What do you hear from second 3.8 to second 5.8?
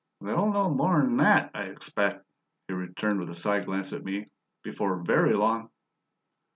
at me, "before VERY long."